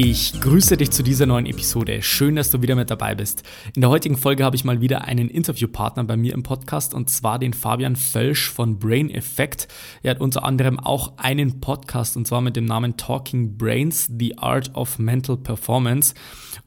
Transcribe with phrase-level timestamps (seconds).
[0.00, 2.02] Ich grüße dich zu dieser neuen Episode.
[2.02, 3.42] Schön, dass du wieder mit dabei bist.
[3.74, 7.10] In der heutigen Folge habe ich mal wieder einen Interviewpartner bei mir im Podcast und
[7.10, 9.66] zwar den Fabian Völsch von Brain Effect.
[10.04, 14.38] Er hat unter anderem auch einen Podcast und zwar mit dem Namen Talking Brains, The
[14.38, 16.14] Art of Mental Performance.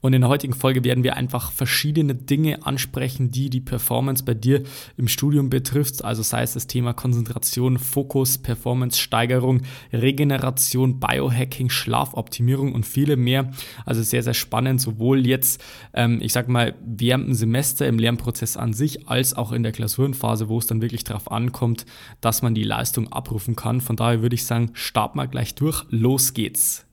[0.02, 4.34] Und in der heutigen Folge werden wir einfach verschiedene Dinge ansprechen, die die Performance bei
[4.34, 4.64] dir
[4.98, 6.04] im Studium betrifft.
[6.04, 9.62] Also sei es das Thema Konzentration, Fokus, Performance-Steigerung,
[9.94, 13.52] Regeneration, Biohacking, Schlafoptimierung und viele mehr.
[13.86, 18.58] Also sehr, sehr spannend, sowohl jetzt, ähm, ich sag mal, während dem Semester im Lernprozess
[18.58, 21.86] an sich, als auch in der Klausurenphase, wo es dann wirklich darauf ankommt,
[22.22, 23.82] dass man die Leistung abrufen kann.
[23.82, 25.86] Von daher würde ich sagen, start mal gleich durch.
[25.90, 26.86] Los geht's.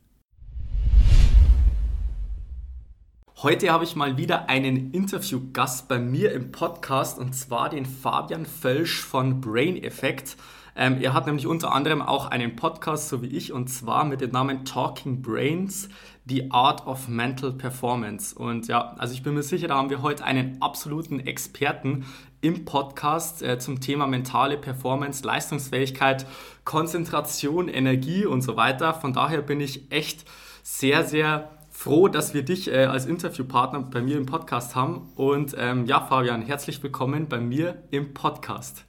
[3.41, 8.44] Heute habe ich mal wieder einen Interviewgast bei mir im Podcast und zwar den Fabian
[8.44, 10.36] Völsch von Brain Effect.
[10.75, 14.22] Ähm, er hat nämlich unter anderem auch einen Podcast, so wie ich, und zwar mit
[14.22, 15.89] dem Namen Talking Brains,
[16.28, 18.36] The Art of Mental Performance.
[18.36, 22.06] Und ja, also ich bin mir sicher, da haben wir heute einen absoluten Experten
[22.41, 26.27] im Podcast äh, zum Thema mentale Performance, Leistungsfähigkeit,
[26.64, 28.94] Konzentration, Energie und so weiter.
[28.94, 30.25] Von daher bin ich echt
[30.64, 35.12] sehr, sehr froh, dass wir dich äh, als Interviewpartner bei mir im Podcast haben.
[35.15, 38.84] Und ähm, ja, Fabian, herzlich willkommen bei mir im Podcast.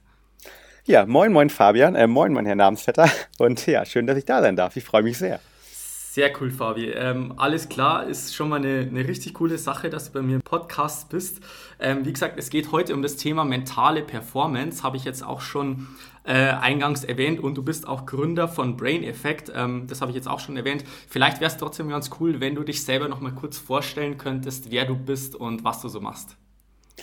[0.86, 1.94] Ja, moin, moin, Fabian.
[1.94, 3.08] Äh, moin, mein Herr Namensvetter.
[3.38, 4.74] Und ja, schön, dass ich da sein darf.
[4.74, 5.38] Ich freue mich sehr.
[5.62, 6.90] Sehr cool, Fabi.
[6.90, 10.34] Ähm, alles klar, ist schon mal eine, eine, richtig coole Sache, dass du bei mir
[10.34, 11.38] im Podcast bist.
[11.78, 15.40] Ähm, wie gesagt, es geht heute um das Thema mentale Performance, habe ich jetzt auch
[15.40, 15.86] schon
[16.24, 19.52] äh, eingangs erwähnt und du bist auch Gründer von Brain Effect.
[19.54, 20.84] Ähm, das habe ich jetzt auch schon erwähnt.
[21.08, 24.70] Vielleicht wäre es trotzdem ganz cool, wenn du dich selber noch mal kurz vorstellen könntest,
[24.70, 26.36] wer du bist und was du so machst.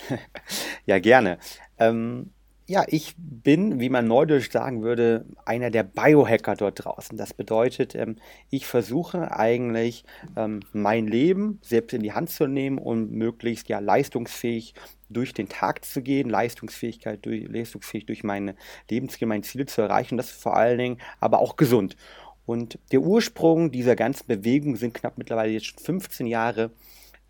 [0.86, 1.38] ja, gerne.
[1.78, 2.30] Ähm,
[2.68, 7.16] ja, ich bin, wie man neudeutsch sagen würde, einer der Biohacker dort draußen.
[7.16, 8.16] Das bedeutet, ähm,
[8.50, 10.04] ich versuche eigentlich
[10.36, 14.74] ähm, mein Leben selbst in die Hand zu nehmen und möglichst ja leistungsfähig
[15.08, 18.54] durch den Tag zu gehen, Leistungsfähigkeit durch, leistungsfähig durch meine
[18.90, 20.18] Lebensziele, mein Ziel zu erreichen.
[20.18, 21.96] Das vor allen Dingen aber auch gesund.
[22.44, 26.70] Und der Ursprung dieser ganzen Bewegung sind knapp mittlerweile jetzt schon 15 Jahre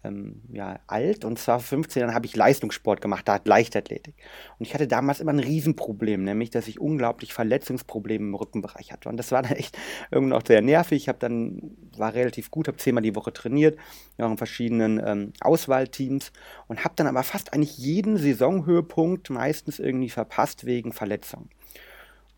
[0.05, 4.15] ähm, ja, alt und zwar 15 Jahren habe ich Leistungssport gemacht, da hat Leichtathletik.
[4.59, 9.09] Und ich hatte damals immer ein Riesenproblem, nämlich dass ich unglaublich Verletzungsprobleme im Rückenbereich hatte.
[9.09, 9.77] Und das war dann echt
[10.11, 11.03] irgendwie auch sehr nervig.
[11.03, 13.79] Ich habe dann, war relativ gut, habe zehnmal die Woche trainiert,
[14.19, 16.33] in verschiedenen ähm, Auswahlteams
[16.69, 21.51] und habe dann aber fast eigentlich jeden Saisonhöhepunkt meistens irgendwie verpasst wegen Verletzungen.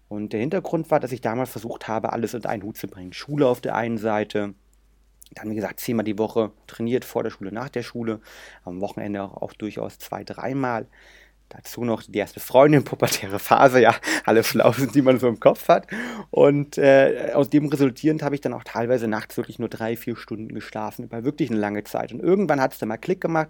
[0.08, 3.12] Und der Hintergrund war, dass ich damals versucht habe, alles unter einen Hut zu bringen.
[3.12, 4.54] Schule auf der einen Seite,
[5.34, 8.20] dann, wie gesagt, zehnmal die Woche trainiert, vor der Schule, nach der Schule.
[8.64, 10.86] Am Wochenende auch, auch durchaus zwei, dreimal.
[11.48, 15.68] Dazu noch die erste Freundin, pubertäre Phase, ja, alle Flausen, die man so im Kopf
[15.68, 15.86] hat.
[16.30, 20.16] Und äh, aus dem resultierend habe ich dann auch teilweise nachts wirklich nur drei, vier
[20.16, 22.12] Stunden geschlafen, über wirklich eine lange Zeit.
[22.12, 23.48] Und irgendwann hat es dann mal Klick gemacht.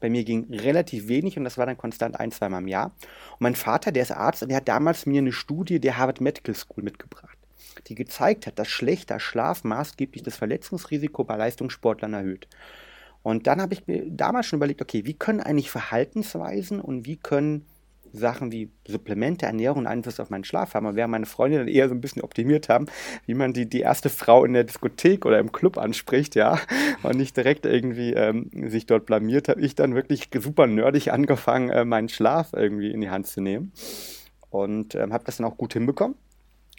[0.00, 2.86] Bei mir ging relativ wenig und das war dann konstant ein, zweimal im Jahr.
[3.32, 6.20] Und mein Vater, der ist Arzt und der hat damals mir eine Studie der Harvard
[6.20, 7.39] Medical School mitgebracht
[7.86, 12.48] die gezeigt hat, dass schlechter Schlaf maßgeblich das Verletzungsrisiko bei Leistungssportlern erhöht.
[13.22, 17.16] Und dann habe ich mir damals schon überlegt, okay, wie können eigentlich Verhaltensweisen und wie
[17.16, 17.66] können
[18.12, 20.86] Sachen wie Supplemente, Ernährung Einfluss auf meinen Schlaf haben.
[20.86, 22.86] Und während meine Freunde dann eher so ein bisschen optimiert haben,
[23.26, 26.58] wie man die, die erste Frau in der Diskothek oder im Club anspricht, ja,
[27.02, 31.70] und nicht direkt irgendwie ähm, sich dort blamiert, habe ich dann wirklich super nerdig angefangen,
[31.70, 33.72] äh, meinen Schlaf irgendwie in die Hand zu nehmen.
[34.50, 36.16] Und ähm, habe das dann auch gut hinbekommen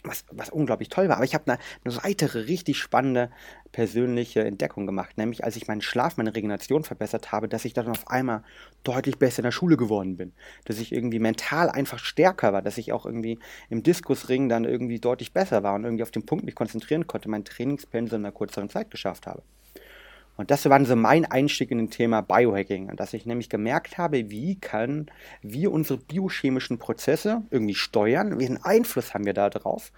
[0.04, 1.16] was, was unglaublich toll war.
[1.16, 3.30] Aber ich habe eine, eine weitere richtig spannende
[3.70, 7.88] persönliche Entdeckung gemacht, nämlich als ich meinen Schlaf, meine Regeneration verbessert habe, dass ich dann
[7.88, 8.42] auf einmal
[8.84, 10.32] deutlich besser in der Schule geworden bin.
[10.64, 13.38] Dass ich irgendwie mental einfach stärker war, dass ich auch irgendwie
[13.70, 17.28] im Diskusring dann irgendwie deutlich besser war und irgendwie auf den Punkt mich konzentrieren konnte,
[17.28, 19.42] mein Trainingspensum in einer kürzeren Zeit geschafft habe.
[20.36, 24.30] Und das war so mein Einstieg in das Thema Biohacking, dass ich nämlich gemerkt habe,
[24.30, 25.06] wie kann
[25.42, 29.92] wir unsere biochemischen Prozesse irgendwie steuern, welchen Einfluss haben wir da drauf.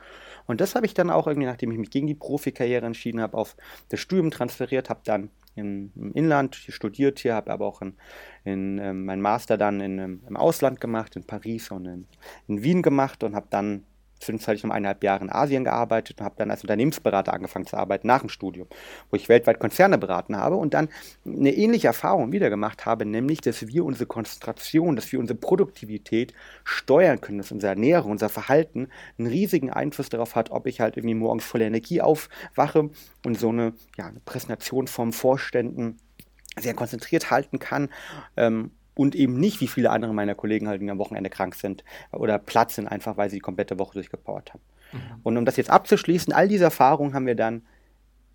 [0.46, 3.36] Und das habe ich dann auch irgendwie, nachdem ich mich gegen die Profikarriere entschieden habe,
[3.36, 3.56] auf
[3.88, 7.94] das Studium transferiert, habe dann im, im Inland studiert hier, habe aber auch in,
[8.44, 12.06] in ähm, mein Master dann in, im Ausland gemacht, in Paris und in,
[12.48, 13.84] in Wien gemacht und habe dann
[14.20, 18.06] zwischenzeitlich noch eineinhalb Jahre in Asien gearbeitet und habe dann als Unternehmensberater angefangen zu arbeiten
[18.06, 18.68] nach dem Studium,
[19.10, 20.88] wo ich weltweit Konzerne beraten habe und dann
[21.26, 26.32] eine ähnliche Erfahrung wieder gemacht habe, nämlich, dass wir unsere Konzentration, dass wir unsere Produktivität
[26.64, 28.88] steuern können, dass unsere Ernährung, unser Verhalten
[29.18, 32.90] einen riesigen Einfluss darauf hat, ob ich halt irgendwie morgens voller Energie aufwache
[33.24, 35.98] und so eine, ja, eine Präsentation vom Vorständen
[36.58, 37.88] sehr konzentriert halten kann.
[38.36, 42.38] Ähm, und eben nicht, wie viele andere meiner Kollegen halt am Wochenende krank sind oder
[42.38, 44.62] platt sind, einfach weil sie die komplette Woche durchgepowert haben.
[44.92, 44.98] Mhm.
[45.22, 47.62] Und um das jetzt abzuschließen, all diese Erfahrungen haben wir dann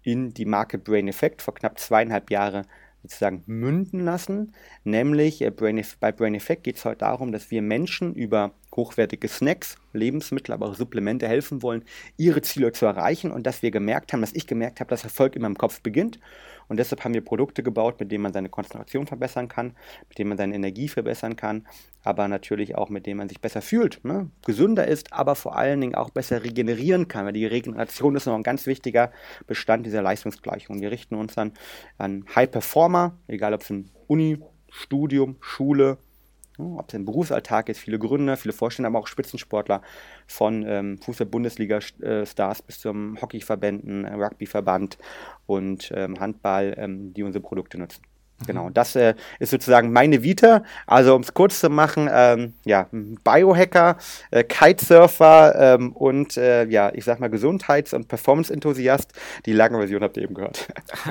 [0.04, 2.66] in die Marke Brain Effect vor knapp zweieinhalb Jahren
[3.04, 4.54] sozusagen münden lassen.
[4.84, 9.28] Nämlich äh, Brain, bei Brain Effect geht es heute darum, dass wir Menschen über hochwertige
[9.28, 11.84] Snacks, Lebensmittel, aber auch Supplemente helfen wollen,
[12.18, 15.36] ihre Ziele zu erreichen und dass wir gemerkt haben, dass ich gemerkt habe, dass Erfolg
[15.36, 16.20] immer im Kopf beginnt
[16.70, 19.74] und deshalb haben wir Produkte gebaut, mit denen man seine Konzentration verbessern kann,
[20.08, 21.68] mit denen man seine Energie verbessern kann,
[22.04, 24.30] aber natürlich auch mit denen man sich besser fühlt, ne?
[24.46, 28.36] gesünder ist, aber vor allen Dingen auch besser regenerieren kann, weil die Regeneration ist noch
[28.36, 29.12] ein ganz wichtiger
[29.48, 30.80] Bestand dieser Leistungsgleichung.
[30.80, 31.54] Wir richten uns dann
[31.98, 34.40] an High Performer, egal ob es ein Uni,
[34.70, 35.98] Studium, Schule,
[36.60, 39.82] ob es im Berufsalltag ist, viele Gründer, viele Vorstände, aber auch Spitzensportler
[40.28, 44.98] von ähm, Fußball-Bundesliga-Stars bis zum Hockeyverbänden, Rugbyverband
[45.46, 48.09] und ähm, Handball, ähm, die unsere Produkte nutzen.
[48.48, 50.64] Genau, das äh, ist sozusagen meine Vita.
[50.88, 53.98] Also um es kurz zu machen, ähm, ja, Biohacker,
[54.32, 59.12] äh, Kitesurfer ähm, und äh, ja, ich sag mal Gesundheits- und Performance-Enthusiast.
[59.46, 60.68] Die lange Version habt ihr eben gehört.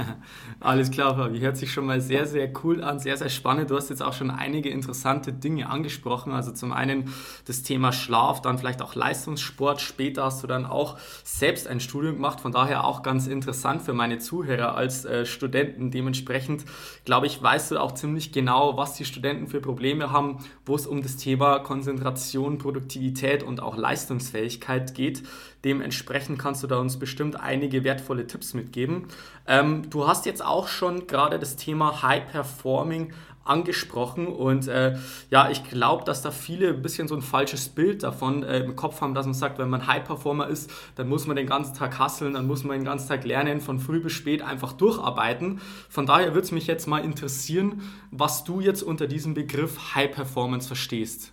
[0.61, 1.41] Alles klar, Fabi.
[1.41, 3.71] Hört sich schon mal sehr, sehr cool an, sehr, sehr spannend.
[3.71, 6.33] Du hast jetzt auch schon einige interessante Dinge angesprochen.
[6.33, 7.13] Also zum einen
[7.47, 9.83] das Thema Schlaf, dann vielleicht auch Leistungssport.
[9.83, 12.41] Später hast du dann auch selbst ein Studium gemacht.
[12.41, 15.91] Von daher auch ganz interessant für meine Zuhörer als äh, Studenten.
[15.91, 16.65] Dementsprechend
[17.05, 20.77] glaube glaube ich, weißt du auch ziemlich genau, was die Studenten für Probleme haben, wo
[20.77, 25.25] es um das Thema Konzentration, Produktivität und auch Leistungsfähigkeit geht.
[25.65, 29.09] Dementsprechend kannst du da uns bestimmt einige wertvolle Tipps mitgeben.
[29.49, 33.13] Ähm, du hast jetzt auch schon gerade das Thema High Performing
[33.49, 34.97] angesprochen und äh,
[35.31, 38.77] ja, ich glaube, dass da viele ein bisschen so ein falsches Bild davon äh, im
[38.77, 41.75] Kopf haben, dass man sagt, wenn man High Performer ist, dann muss man den ganzen
[41.75, 45.61] Tag hasseln, dann muss man den ganzen Tag lernen, von früh bis spät einfach durcharbeiten.
[45.89, 50.13] Von daher würde es mich jetzt mal interessieren, was du jetzt unter diesem Begriff High
[50.13, 51.33] Performance verstehst.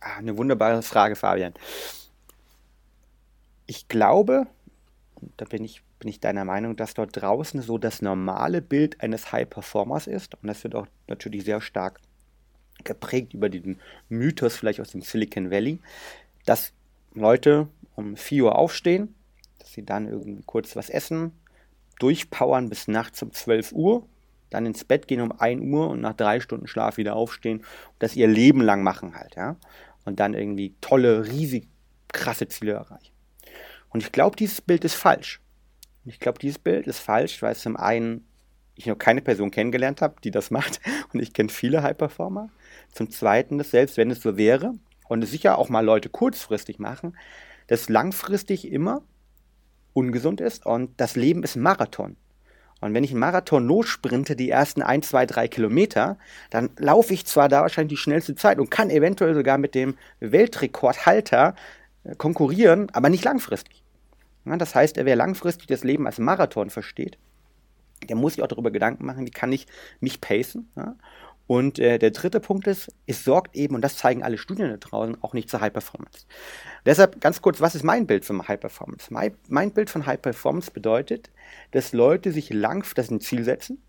[0.00, 1.54] Ah, eine wunderbare Frage, Fabian.
[3.66, 4.46] Ich glaube,
[5.36, 9.32] da bin ich bin ich deiner Meinung, dass dort draußen so das normale Bild eines
[9.32, 10.34] High Performers ist.
[10.34, 12.00] Und das wird auch natürlich sehr stark
[12.84, 13.78] geprägt über den
[14.08, 15.80] Mythos vielleicht aus dem Silicon Valley,
[16.44, 16.72] dass
[17.14, 19.14] Leute um 4 Uhr aufstehen,
[19.58, 21.32] dass sie dann irgendwie kurz was essen,
[21.98, 24.06] durchpowern bis nachts um 12 Uhr,
[24.50, 27.96] dann ins Bett gehen um 1 Uhr und nach drei Stunden Schlaf wieder aufstehen und
[27.98, 29.56] das ihr Leben lang machen halt, ja.
[30.04, 31.66] Und dann irgendwie tolle, riesig
[32.12, 33.12] krasse Ziele erreichen.
[33.88, 35.40] Und ich glaube, dieses Bild ist falsch.
[36.06, 38.26] Ich glaube, dieses Bild ist falsch, weil zum einen
[38.76, 40.80] ich noch keine Person kennengelernt habe, die das macht.
[41.12, 42.48] Und ich kenne viele High-Performer.
[42.92, 44.74] Zum Zweiten, dass selbst wenn es so wäre,
[45.08, 47.16] und es sicher auch mal Leute kurzfristig machen,
[47.68, 49.02] dass langfristig immer
[49.92, 52.16] ungesund ist und das Leben ist ein Marathon.
[52.80, 56.18] Und wenn ich einen Marathon lossprinte, die ersten 1, 2, 3 Kilometer,
[56.50, 59.96] dann laufe ich zwar da wahrscheinlich die schnellste Zeit und kann eventuell sogar mit dem
[60.20, 61.54] Weltrekordhalter
[62.04, 63.85] äh, konkurrieren, aber nicht langfristig.
[64.58, 67.18] Das heißt, wer langfristig das Leben als Marathon versteht,
[68.08, 69.66] der muss sich auch darüber Gedanken machen, wie kann ich
[70.00, 70.70] mich pacen.
[71.46, 74.76] Und äh, der dritte Punkt ist, es sorgt eben, und das zeigen alle Studien da
[74.76, 76.26] draußen, auch nicht zur High Performance.
[76.84, 79.12] Deshalb ganz kurz, was ist mein Bild von High Performance?
[79.12, 81.30] Mein, mein Bild von High Performance bedeutet,
[81.70, 83.80] dass Leute sich langfristig ein Ziel setzen,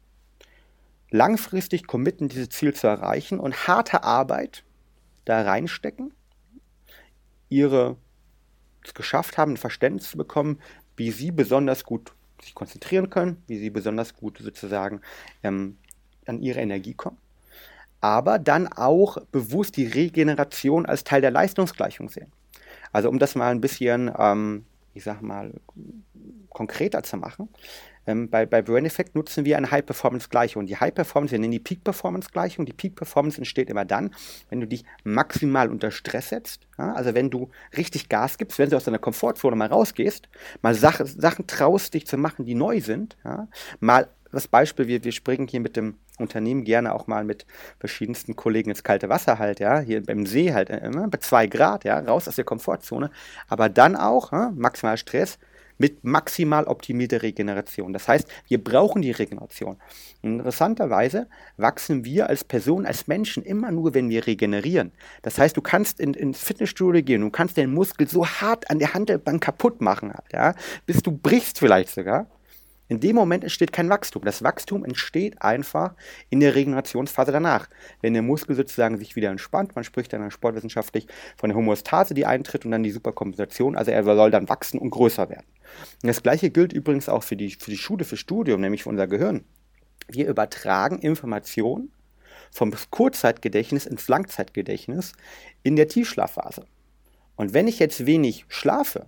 [1.09, 4.63] langfristig committen, dieses Ziel zu erreichen und harte Arbeit
[5.25, 6.13] da reinstecken,
[7.49, 7.97] ihre
[8.93, 10.59] geschafft haben, ein Verständnis zu bekommen,
[10.95, 15.01] wie sie besonders gut sich konzentrieren können, wie sie besonders gut sozusagen
[15.43, 15.77] ähm,
[16.25, 17.17] an ihre Energie kommen.
[17.99, 22.31] Aber dann auch bewusst die Regeneration als Teil der Leistungsgleichung sehen.
[22.91, 25.53] Also um das mal ein bisschen, ähm, ich sag mal,
[26.49, 27.49] konkreter zu machen.
[28.07, 30.65] Ähm, bei, bei Brain Effect nutzen wir eine High-Performance-Gleichung.
[30.65, 32.65] Die High-Performance, wir nennen die Peak-Performance-Gleichung.
[32.65, 34.15] Die Peak-Performance entsteht immer dann,
[34.49, 36.67] wenn du dich maximal unter Stress setzt.
[36.77, 36.93] Ja?
[36.93, 40.29] Also wenn du richtig Gas gibst, wenn du aus deiner Komfortzone mal rausgehst,
[40.61, 43.17] mal Sach Sachen traust, dich zu machen, die neu sind.
[43.25, 43.47] Ja?
[43.79, 47.45] Mal das Beispiel, wir, wir springen hier mit dem Unternehmen gerne auch mal mit
[47.79, 51.47] verschiedensten Kollegen ins kalte Wasser halt, ja, hier beim See halt, äh, immer bei zwei
[51.47, 53.11] Grad, ja, raus aus der Komfortzone,
[53.47, 55.37] aber dann auch, ja, maximal Stress,
[55.77, 57.93] mit maximal optimierter Regeneration.
[57.93, 59.77] Das heißt, wir brauchen die Regeneration.
[60.21, 64.91] interessanterweise wachsen wir als Person, als Menschen immer nur, wenn wir regenerieren.
[65.21, 68.79] Das heißt, du kannst in, ins Fitnessstudio gehen, du kannst den Muskel so hart an
[68.79, 70.53] der Handelbank kaputt machen, ja,
[70.85, 72.27] bis du brichst vielleicht sogar.
[72.89, 74.23] In dem Moment entsteht kein Wachstum.
[74.23, 75.93] Das Wachstum entsteht einfach
[76.29, 77.67] in der Regenerationsphase danach.
[78.01, 82.25] Wenn der Muskel sozusagen sich wieder entspannt, man spricht dann sportwissenschaftlich von der Homöostase, die
[82.25, 85.45] eintritt und dann die Superkompensation, also er soll dann wachsen und größer werden.
[86.01, 89.07] Das gleiche gilt übrigens auch für die, für die Schule, für Studium, nämlich für unser
[89.07, 89.43] Gehirn.
[90.07, 91.91] Wir übertragen Informationen
[92.51, 95.13] vom Kurzzeitgedächtnis ins Langzeitgedächtnis
[95.63, 96.65] in der Tiefschlafphase.
[97.35, 99.07] Und wenn ich jetzt wenig schlafe,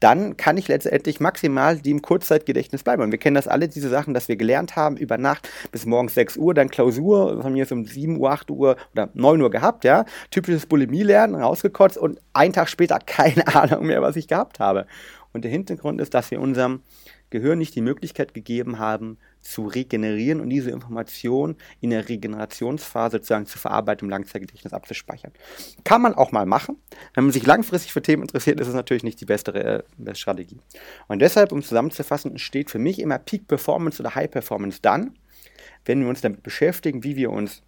[0.00, 3.02] dann kann ich letztendlich maximal die im Kurzzeitgedächtnis bleiben.
[3.02, 6.14] Und wir kennen das alle, diese Sachen, dass wir gelernt haben, über Nacht bis morgens
[6.14, 9.50] 6 Uhr, dann Klausur, von mir ist um 7 Uhr, 8 Uhr oder 9 Uhr
[9.50, 10.04] gehabt, ja.
[10.30, 14.86] Typisches Bulimie-Lernen, rausgekotzt und einen Tag später keine Ahnung mehr, was ich gehabt habe.
[15.36, 16.80] Und der Hintergrund ist, dass wir unserem
[17.28, 23.44] Gehirn nicht die Möglichkeit gegeben haben, zu regenerieren und diese Information in der Regenerationsphase sozusagen
[23.44, 25.32] zu verarbeiten, im Langzeitgedächtnis abzuspeichern.
[25.84, 26.78] Kann man auch mal machen.
[27.12, 30.22] Wenn man sich langfristig für Themen interessiert, ist es natürlich nicht die beste, äh, beste
[30.22, 30.58] Strategie.
[31.06, 35.18] Und deshalb, um zusammenzufassen, entsteht für mich immer Peak Performance oder High Performance dann,
[35.84, 37.60] wenn wir uns damit beschäftigen, wie wir uns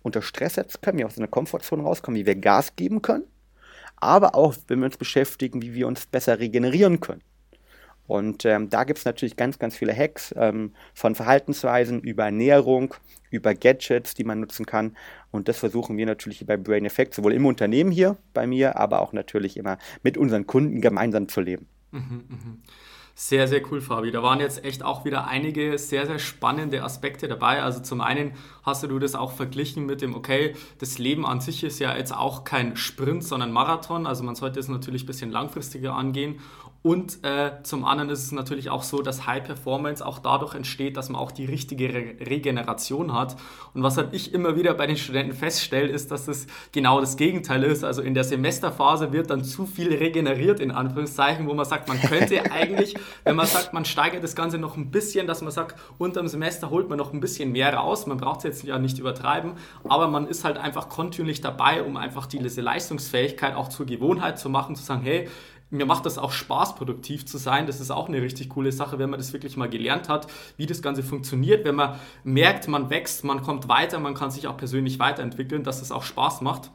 [0.00, 3.24] unter Stress setzen können, wie wir aus einer Komfortzone rauskommen, wie wir Gas geben können,
[3.96, 7.22] aber auch, wenn wir uns beschäftigen, wie wir uns besser regenerieren können.
[8.06, 12.94] Und ähm, da gibt es natürlich ganz, ganz viele Hacks ähm, von Verhaltensweisen über Ernährung,
[13.30, 14.96] über Gadgets, die man nutzen kann.
[15.32, 19.02] Und das versuchen wir natürlich bei Brain Effect, sowohl im Unternehmen hier bei mir, aber
[19.02, 21.66] auch natürlich immer mit unseren Kunden gemeinsam zu leben.
[21.90, 22.36] Mhm, mh.
[23.18, 24.10] Sehr, sehr cool, Fabi.
[24.10, 27.62] Da waren jetzt echt auch wieder einige sehr, sehr spannende Aspekte dabei.
[27.62, 31.64] Also zum einen hast du das auch verglichen mit dem, okay, das Leben an sich
[31.64, 34.06] ist ja jetzt auch kein Sprint, sondern Marathon.
[34.06, 36.40] Also man sollte es natürlich ein bisschen langfristiger angehen.
[36.86, 40.96] Und äh, zum anderen ist es natürlich auch so, dass High Performance auch dadurch entsteht,
[40.96, 43.34] dass man auch die richtige Re Regeneration hat.
[43.74, 47.16] Und was halt ich immer wieder bei den Studenten feststelle, ist, dass es genau das
[47.16, 47.82] Gegenteil ist.
[47.82, 52.00] Also in der Semesterphase wird dann zu viel regeneriert, in Anführungszeichen, wo man sagt, man
[52.00, 55.74] könnte eigentlich, wenn man sagt, man steigert das Ganze noch ein bisschen, dass man sagt,
[55.98, 58.06] unterm Semester holt man noch ein bisschen mehr raus.
[58.06, 59.54] Man braucht es jetzt ja nicht übertreiben,
[59.88, 64.48] aber man ist halt einfach kontinuierlich dabei, um einfach diese Leistungsfähigkeit auch zur Gewohnheit zu
[64.48, 65.28] machen, zu sagen, hey,
[65.70, 67.66] mir macht das auch Spaß, produktiv zu sein.
[67.66, 70.66] Das ist auch eine richtig coole Sache, wenn man das wirklich mal gelernt hat, wie
[70.66, 74.56] das Ganze funktioniert, wenn man merkt, man wächst, man kommt weiter, man kann sich auch
[74.56, 76.70] persönlich weiterentwickeln, dass es auch Spaß macht.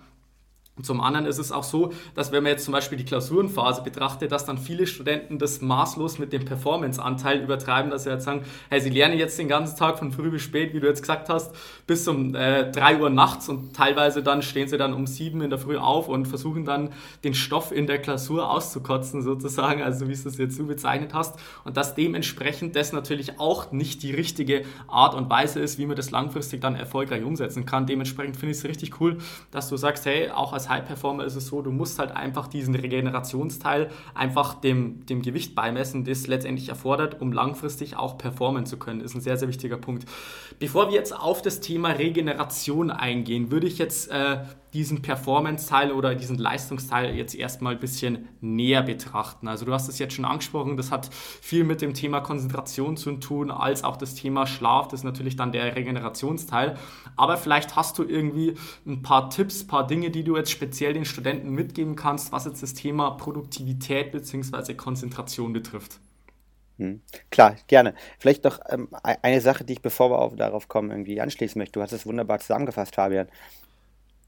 [0.83, 4.31] Zum anderen ist es auch so, dass wenn man jetzt zum Beispiel die Klausurenphase betrachtet,
[4.31, 8.81] dass dann viele Studenten das maßlos mit dem Performance-Anteil übertreiben, dass sie jetzt sagen, hey,
[8.81, 11.53] sie lernen jetzt den ganzen Tag von früh bis spät, wie du jetzt gesagt hast,
[11.87, 15.49] bis um äh, 3 Uhr nachts und teilweise dann stehen sie dann um 7 in
[15.49, 16.89] der Früh auf und versuchen dann
[17.23, 21.77] den Stoff in der Klausur auszukotzen sozusagen, also wie es jetzt so bezeichnet hast und
[21.77, 26.11] dass dementsprechend das natürlich auch nicht die richtige Art und Weise ist, wie man das
[26.11, 27.85] langfristig dann erfolgreich umsetzen kann.
[27.85, 29.17] Dementsprechend finde ich es richtig cool,
[29.51, 32.47] dass du sagst, hey, auch als High Performer ist es so, du musst halt einfach
[32.47, 38.77] diesen Regenerationsteil einfach dem, dem Gewicht beimessen, das letztendlich erfordert, um langfristig auch performen zu
[38.77, 39.01] können.
[39.01, 40.05] Ist ein sehr, sehr wichtiger Punkt.
[40.59, 44.39] Bevor wir jetzt auf das Thema Regeneration eingehen, würde ich jetzt äh,
[44.73, 49.47] diesen Performance-Teil oder diesen Leistungsteil jetzt erstmal ein bisschen näher betrachten.
[49.47, 53.11] Also du hast es jetzt schon angesprochen, das hat viel mit dem Thema Konzentration zu
[53.13, 56.77] tun, als auch das Thema Schlaf, das ist natürlich dann der Regenerationsteil.
[57.17, 60.93] Aber vielleicht hast du irgendwie ein paar Tipps, ein paar Dinge, die du jetzt speziell
[60.93, 64.73] den Studenten mitgeben kannst, was jetzt das Thema Produktivität bzw.
[64.75, 65.99] Konzentration betrifft.
[66.77, 67.01] Hm.
[67.29, 67.93] Klar, gerne.
[68.17, 71.73] Vielleicht noch ähm, eine Sache, die ich, bevor wir auf, darauf kommen, irgendwie anschließen möchte.
[71.73, 73.27] Du hast es wunderbar zusammengefasst, Fabian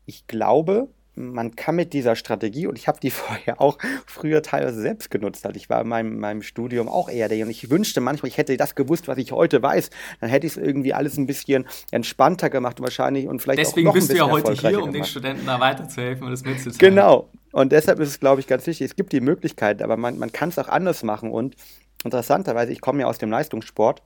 [0.06, 4.82] ich glaube, man kann mit dieser Strategie, und ich habe die vorher auch früher teilweise
[4.82, 8.02] selbst genutzt, also ich war in meinem, meinem Studium auch eher der, und ich wünschte
[8.02, 9.90] manchmal, ich hätte das gewusst, was ich heute weiß,
[10.22, 13.94] dann hätte ich es irgendwie alles ein bisschen entspannter gemacht wahrscheinlich und vielleicht Deswegen auch
[13.94, 14.96] noch bist du ja heute hier, um gemacht.
[14.96, 16.96] den Studenten da weiterzuhelfen und das mitzuteilen.
[16.96, 20.18] Genau, und deshalb ist es, glaube ich, ganz wichtig, es gibt die Möglichkeit, aber man,
[20.18, 21.56] man kann es auch anders machen und
[22.04, 24.02] interessanterweise, ich komme ja aus dem Leistungssport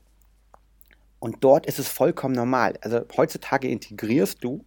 [1.20, 2.74] und dort ist es vollkommen normal.
[2.82, 4.63] Also heutzutage integrierst du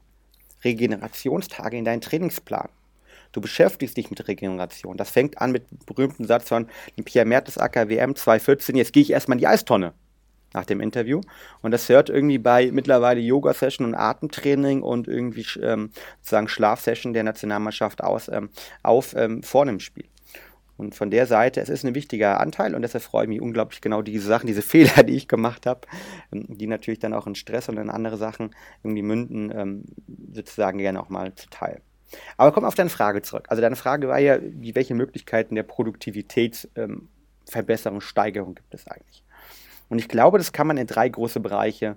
[0.64, 2.68] Regenerationstage in deinen Trainingsplan.
[3.32, 4.96] Du beschäftigst dich mit Regeneration.
[4.96, 6.68] Das fängt an mit dem berühmten Satz von
[7.04, 9.92] Pierre Mertesacker WM 2014, jetzt gehe ich erstmal in die Eistonne
[10.52, 11.20] nach dem Interview.
[11.62, 15.90] Und das hört irgendwie bei mittlerweile Yoga-Session und Atemtraining und irgendwie ähm,
[16.20, 18.50] sozusagen Schlafsession der Nationalmannschaft aus, ähm,
[18.82, 20.09] auf ähm, vor einem Spiel.
[20.80, 23.82] Und von der Seite, es ist ein wichtiger Anteil und deshalb freue ich mich unglaublich
[23.82, 25.82] genau diese Sachen, diese Fehler, die ich gemacht habe,
[26.32, 29.84] ähm, die natürlich dann auch in Stress und in andere Sachen irgendwie münden, ähm,
[30.32, 31.82] sozusagen gerne auch mal zu teilen.
[32.38, 33.44] Aber komm auf deine Frage zurück.
[33.48, 37.08] Also deine Frage war ja, welche Möglichkeiten der Produktivität ähm,
[38.00, 39.22] Steigerung gibt es eigentlich?
[39.90, 41.96] Und ich glaube, das kann man in drei große Bereiche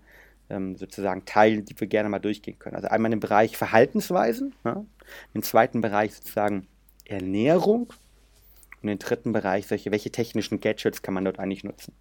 [0.76, 2.76] sozusagen teilen, die wir gerne mal durchgehen können.
[2.76, 4.84] Also einmal im Bereich Verhaltensweisen, ja,
[5.34, 6.68] im zweiten Bereich sozusagen
[7.06, 7.92] Ernährung
[8.84, 11.94] und im dritten Bereich solche, welche technischen Gadgets kann man dort eigentlich nutzen.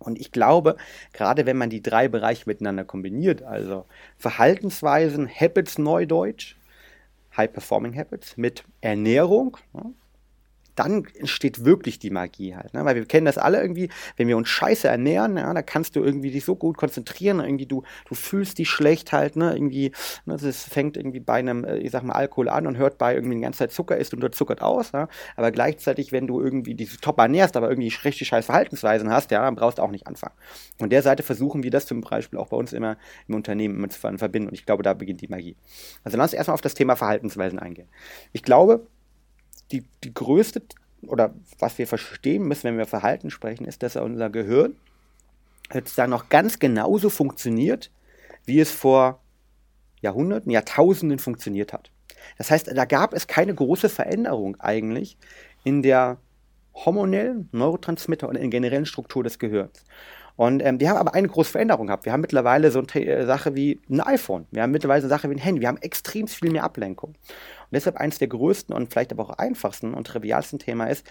[0.00, 0.76] Und ich glaube,
[1.12, 3.86] gerade wenn man die drei Bereiche miteinander kombiniert, also
[4.18, 6.56] Verhaltensweisen, Habits Neudeutsch,
[7.36, 9.86] High Performing Habits mit Ernährung, ja,
[10.74, 12.74] dann entsteht wirklich die Magie halt.
[12.74, 12.84] Ne?
[12.84, 16.02] Weil wir kennen das alle irgendwie, wenn wir uns scheiße ernähren, ja, da kannst du
[16.02, 19.54] irgendwie dich so gut konzentrieren, irgendwie du, du fühlst dich schlecht halt, ne?
[19.54, 19.92] Irgendwie,
[20.26, 23.14] ne, das fängt irgendwie bei einem, äh, ich sag mal, Alkohol an und hört bei
[23.14, 25.08] irgendwie die ganze Zeit Zucker ist und dort zuckert aus, ja?
[25.36, 29.42] aber gleichzeitig, wenn du irgendwie dich top ernährst, aber irgendwie richtig scheiß Verhaltensweisen hast, ja,
[29.42, 30.34] dann brauchst du auch nicht anfangen.
[30.80, 32.96] Und der Seite versuchen wir das zum Beispiel auch bei uns immer
[33.28, 35.56] im Unternehmen immer zu verbinden und ich glaube, da beginnt die Magie.
[36.02, 37.88] Also lass uns erstmal auf das Thema Verhaltensweisen eingehen.
[38.32, 38.86] Ich glaube,
[39.74, 40.62] die, die größte
[41.06, 44.76] oder was wir verstehen müssen, wenn wir Verhalten sprechen, ist, dass unser Gehirn
[45.72, 47.90] sozusagen noch ganz genauso funktioniert,
[48.44, 49.20] wie es vor
[50.00, 51.90] Jahrhunderten, Jahrtausenden funktioniert hat.
[52.38, 55.16] Das heißt, da gab es keine große Veränderung eigentlich
[55.62, 56.18] in der
[56.74, 59.84] hormonellen Neurotransmitter und in der generellen Struktur des Gehirns.
[60.36, 62.06] Und ähm, wir haben aber eine große Veränderung gehabt.
[62.06, 64.46] Wir haben mittlerweile so eine äh, Sache wie ein iPhone.
[64.50, 65.60] Wir haben mittlerweile so eine Sache wie ein Handy.
[65.60, 67.14] Wir haben extrem viel mehr Ablenkung.
[67.74, 71.06] Deshalb eines der größten und vielleicht aber auch einfachsten und trivialsten Thema ist,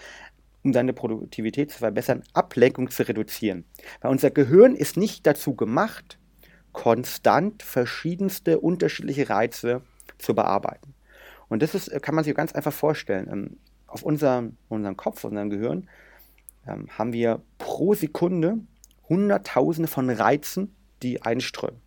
[0.62, 3.64] um seine Produktivität zu verbessern, Ablenkung zu reduzieren.
[4.00, 6.18] Weil unser Gehirn ist nicht dazu gemacht,
[6.72, 9.82] konstant verschiedenste unterschiedliche Reize
[10.18, 10.94] zu bearbeiten.
[11.48, 13.28] Und das ist, kann man sich ganz einfach vorstellen.
[13.30, 13.56] Ähm,
[13.86, 15.88] auf unserem, unserem Kopf, unserem Gehirn,
[16.66, 18.58] ähm, haben wir pro Sekunde
[19.08, 21.83] Hunderttausende von Reizen, die einströmen.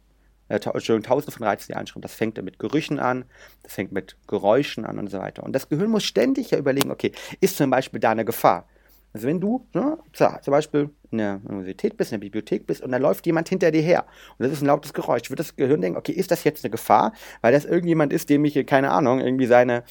[0.49, 2.01] Äh, Entschuldigung, Tausende von Reizen, die einströmen.
[2.01, 3.25] Das fängt mit Gerüchen an,
[3.63, 5.43] das fängt mit Geräuschen an und so weiter.
[5.43, 7.11] Und das Gehirn muss ständig ja überlegen, okay,
[7.41, 8.67] ist zum Beispiel da eine Gefahr?
[9.13, 12.91] Also wenn du ne, zum Beispiel in der Universität bist, in der Bibliothek bist und
[12.91, 14.05] da läuft jemand hinter dir her
[14.37, 16.71] und das ist ein lautes Geräusch, wird das Gehirn denken, okay, ist das jetzt eine
[16.71, 19.83] Gefahr, weil das irgendjemand ist, dem ich, keine Ahnung, irgendwie seine,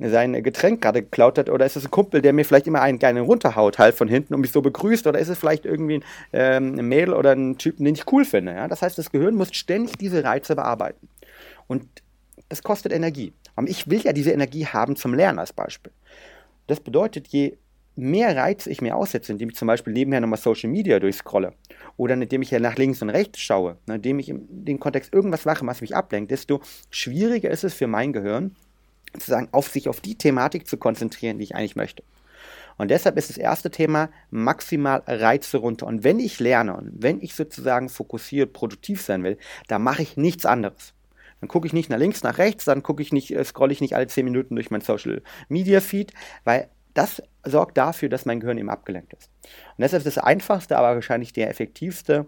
[0.00, 1.50] sein Getränk gerade geklaut hat?
[1.50, 4.34] Oder ist es ein Kumpel, der mir vielleicht immer einen gerne runterhaut, halt von hinten
[4.34, 5.06] und mich so begrüßt?
[5.06, 8.24] Oder ist es vielleicht irgendwie ein, ähm, ein Mädel oder ein Typen, den ich cool
[8.24, 8.52] finde?
[8.52, 8.68] Ja?
[8.68, 11.08] Das heißt, das Gehirn muss ständig diese Reize bearbeiten.
[11.66, 11.84] Und
[12.48, 13.32] das kostet Energie.
[13.56, 15.92] Aber ich will ja diese Energie haben zum Lernen als Beispiel.
[16.66, 17.56] Das bedeutet, je
[17.96, 21.54] mehr Reize ich mir aussetze, indem ich zum Beispiel nebenher nochmal Social Media durchscrolle
[21.96, 25.46] oder indem ich ja nach links und rechts schaue, indem ich in dem Kontext irgendwas
[25.46, 28.54] mache, was mich ablenkt, desto schwieriger ist es für mein Gehirn,
[29.12, 32.02] sozusagen auf sich auf die Thematik zu konzentrieren, die ich eigentlich möchte.
[32.78, 35.86] Und deshalb ist das erste Thema maximal Reize runter.
[35.86, 39.38] Und wenn ich lerne und wenn ich sozusagen fokussiert produktiv sein will,
[39.68, 40.92] dann mache ich nichts anderes.
[41.40, 43.80] Dann gucke ich nicht nach links, nach rechts, dann gucke ich nicht, äh, scrolle ich
[43.80, 46.12] nicht alle 10 Minuten durch mein Social Media Feed,
[46.44, 49.30] weil das sorgt dafür, dass mein Gehirn eben abgelenkt ist.
[49.44, 52.26] Und deshalb ist das einfachste, aber wahrscheinlich der effektivste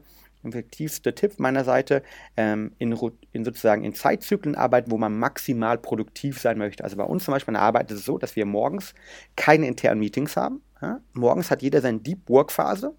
[0.49, 2.03] effektivste Tipp meiner Seite,
[2.37, 2.93] ähm, in,
[3.33, 6.85] in, sozusagen in Zeitzyklen arbeiten, wo man maximal produktiv sein möchte.
[6.85, 8.95] Also bei uns zum Beispiel in der Arbeit ist es so, dass wir morgens
[9.37, 10.63] keine internen Meetings haben.
[10.81, 11.01] Ja?
[11.13, 12.95] Morgens hat jeder seine Deep Work Phase.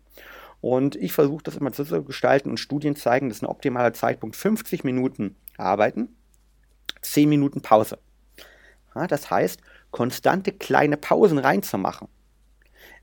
[0.62, 4.36] Und ich versuche das immer so zu gestalten und Studien zeigen, dass ein optimaler Zeitpunkt
[4.36, 6.10] 50 Minuten arbeiten,
[7.02, 7.98] 10 Minuten Pause.
[8.94, 12.10] Ja, das heißt, konstante kleine Pausen reinzumachen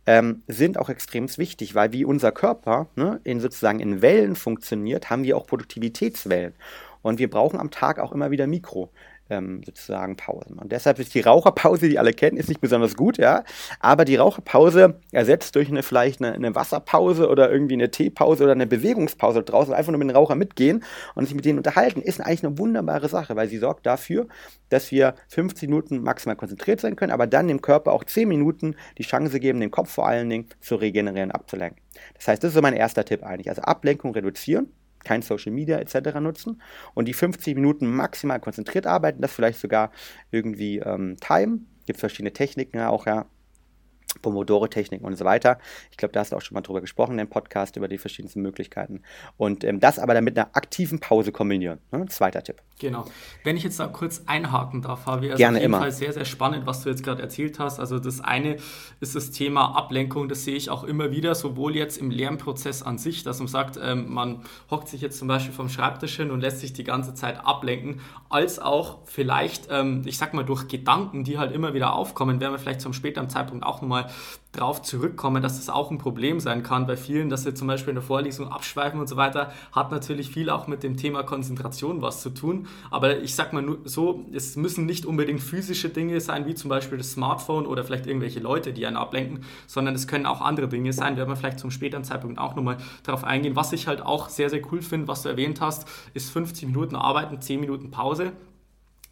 [0.07, 5.11] ähm, sind auch extrem wichtig, weil wie unser Körper ne, in sozusagen in Wellen funktioniert,
[5.11, 6.55] haben wir auch Produktivitätswellen.
[7.03, 8.91] Und wir brauchen am Tag auch immer wieder Mikro
[9.31, 10.59] ähm, sozusagen Pausen.
[10.59, 13.45] Und deshalb ist die Raucherpause, die alle kennen, ist nicht besonders gut, ja.
[13.81, 18.53] Aber die Raucherpause ersetzt durch eine vielleicht eine, eine Wasserpause oder irgendwie eine Teepause oder
[18.53, 20.85] eine Bewegungspause draußen, einfach nur mit den Rauchern mitgehen
[21.15, 24.27] und sich mit denen unterhalten, ist eigentlich eine wunderbare Sache, weil sie sorgt dafür,
[24.69, 28.77] dass wir 15 Minuten maximal konzentriert sein können, aber dann dem Körper auch 10 Minuten
[28.99, 31.83] die Chance geben, den Kopf vor allen Dingen zu regenerieren, abzulenken.
[32.15, 33.49] Das heißt, das ist so mein erster Tipp eigentlich.
[33.49, 34.69] Also Ablenkung reduzieren
[35.07, 36.19] kein Social Media etc.
[36.21, 36.61] nutzen
[36.95, 39.93] und die 50 Minuten maximal konzentriert arbeiten, das vielleicht sogar
[40.33, 41.61] irgendwie ähm, Time.
[41.87, 43.27] Gibt verschiedene Techniken auch, ja,
[44.23, 45.59] Pomodoro-Techniken und so weiter.
[45.91, 48.43] Ich glaube, da hast du auch schon mal drüber gesprochen im Podcast, über die verschiedensten
[48.43, 49.03] Möglichkeiten.
[49.37, 51.79] Und ähm, das aber dann mit einer aktiven Pause kombinieren.
[51.93, 52.07] Ne?
[52.07, 52.63] Zweiter Tipp.
[52.79, 53.07] Genau.
[53.43, 55.81] Wenn ich jetzt da kurz einhaken darf, Fabi, also Gerne auf jeden immer.
[55.81, 57.81] Fall sehr, sehr spannend, was du jetzt gerade erzählt hast.
[57.81, 58.59] Also das eine
[59.01, 62.99] ist das Thema Ablenkung, das sehe ich auch immer wieder, sowohl jetzt im Lernprozess an
[62.99, 66.41] sich, dass man sagt, ähm, man hockt sich jetzt zum Beispiel vom Schreibtisch hin und
[66.41, 71.25] lässt sich die ganze Zeit ablenken, als auch vielleicht, ähm, ich sag mal, durch Gedanken,
[71.25, 74.11] die halt immer wieder aufkommen, werden wir vielleicht zum späteren Zeitpunkt auch nochmal
[74.53, 77.91] drauf zurückkommen, dass das auch ein Problem sein kann bei vielen, dass sie zum Beispiel
[77.91, 82.03] in der Vorlesung abschweifen und so weiter, hat natürlich viel auch mit dem Thema Konzentration
[82.03, 82.66] was zu tun.
[82.91, 86.69] Aber ich sag mal nur so, es müssen nicht unbedingt physische Dinge sein, wie zum
[86.69, 90.69] Beispiel das Smartphone oder vielleicht irgendwelche Leute, die einen ablenken, sondern es können auch andere
[90.69, 91.17] Dinge sein.
[91.17, 93.57] Werden wir vielleicht zum späteren Zeitpunkt auch nochmal darauf eingehen.
[93.57, 96.97] Was ich halt auch sehr, sehr cool finde, was du erwähnt hast, ist 50 Minuten
[96.97, 98.33] Arbeiten, 10 Minuten Pause.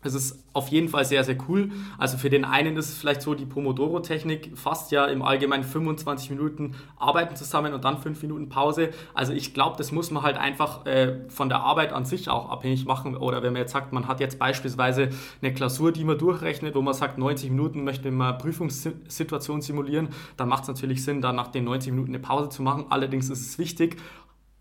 [0.05, 1.71] Es ist auf jeden Fall sehr, sehr cool.
[1.99, 6.31] Also für den einen ist es vielleicht so, die Pomodoro-Technik fasst ja im Allgemeinen 25
[6.31, 8.91] Minuten Arbeiten zusammen und dann 5 Minuten Pause.
[9.15, 12.51] Also ich glaube, das muss man halt einfach äh, von der Arbeit an sich auch
[12.51, 13.17] abhängig machen.
[13.17, 15.09] Oder wenn man jetzt sagt, man hat jetzt beispielsweise
[15.43, 20.49] eine Klausur, die man durchrechnet, wo man sagt, 90 Minuten möchte man Prüfungssituation simulieren, dann
[20.49, 22.87] macht es natürlich Sinn, dann nach den 90 Minuten eine Pause zu machen.
[22.91, 23.97] Allerdings ist es wichtig,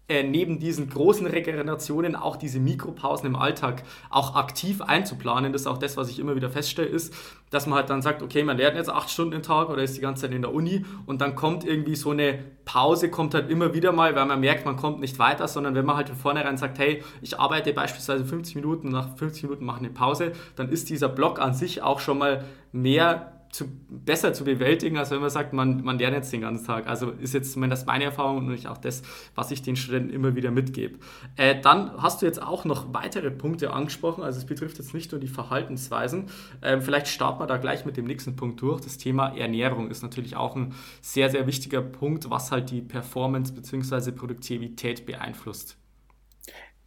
[0.10, 5.54] äh, neben diesen großen Regenerationen auch diese Mikropausen im Alltag auch aktiv einzuplanen.
[5.54, 7.14] Das ist auch das, was ich immer wieder feststelle, ist,
[7.52, 9.96] dass man halt dann sagt, okay, man lernt jetzt acht Stunden den Tag oder ist
[9.96, 13.50] die ganze Zeit in der Uni und dann kommt irgendwie so eine Pause, kommt halt
[13.50, 16.18] immer wieder mal, weil man merkt, man kommt nicht weiter, sondern wenn man halt von
[16.18, 20.70] vornherein sagt, hey, ich arbeite beispielsweise 50 Minuten, nach 50 Minuten mache eine Pause, dann
[20.70, 25.22] ist dieser Block an sich auch schon mal mehr zu, besser zu bewältigen, als wenn
[25.22, 26.88] man sagt, man, man lernt jetzt den ganzen Tag.
[26.88, 29.04] Also ist jetzt zumindest meine Erfahrung und auch das,
[29.36, 30.98] was ich den Studenten immer wieder mitgebe.
[31.38, 35.12] Äh, dann hast du jetzt auch noch weitere Punkte angesprochen, also es betrifft jetzt nicht
[35.12, 36.26] nur die Verhaltensweisen.
[36.64, 38.82] Ähm, vielleicht starten wir da gleich mit dem nächsten Punkt durch.
[38.82, 43.54] Das Thema Ernährung ist natürlich auch ein sehr, sehr wichtiger Punkt, was halt die Performance
[43.54, 44.12] bzw.
[44.14, 45.78] Produktivität beeinflusst.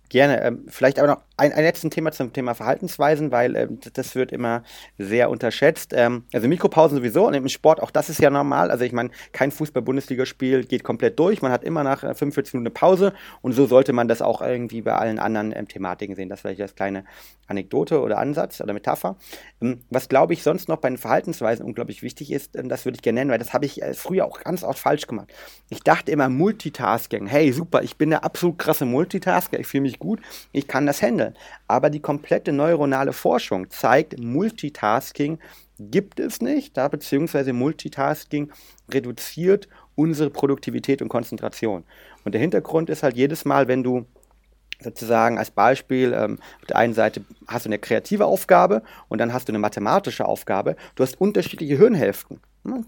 [0.09, 0.42] Gerne.
[0.42, 4.33] Ähm, vielleicht aber noch ein, ein letztes Thema zum Thema Verhaltensweisen, weil ähm, das wird
[4.33, 4.62] immer
[4.99, 5.92] sehr unterschätzt.
[5.94, 8.70] Ähm, also Mikropausen sowieso und im Sport, auch das ist ja normal.
[8.70, 11.42] Also ich meine, kein Fußball-Bundesligaspiel geht komplett durch.
[11.42, 14.40] Man hat immer nach 45 äh, Minuten eine Pause und so sollte man das auch
[14.40, 16.29] irgendwie bei allen anderen ähm, Thematiken sehen.
[16.29, 17.05] Das vielleicht als kleine
[17.49, 19.16] Anekdote oder Ansatz oder Metapher.
[19.61, 22.96] Ähm, was glaube ich sonst noch bei den Verhaltensweisen unglaublich wichtig ist, ähm, das würde
[22.96, 25.33] ich gerne nennen, weil das habe ich äh, früher auch ganz oft falsch gemacht.
[25.68, 27.27] Ich dachte immer Multitasking.
[27.27, 29.61] Hey, super, ich bin der absolut krasse Multitasker.
[29.61, 30.20] Ich fühle mich gut,
[30.53, 31.42] ich kann das handeln.
[31.68, 35.38] Aber die komplette neuronale Forschung zeigt, Multitasking
[35.78, 38.50] gibt es nicht, da, beziehungsweise Multitasking
[38.90, 41.84] reduziert unsere Produktivität und Konzentration.
[42.24, 44.06] Und der Hintergrund ist halt jedes Mal, wenn du
[44.80, 49.32] sozusagen als Beispiel, ähm, auf der einen Seite hast du eine kreative Aufgabe und dann
[49.32, 50.76] hast du eine mathematische Aufgabe.
[50.94, 52.40] Du hast unterschiedliche Hirnhälften,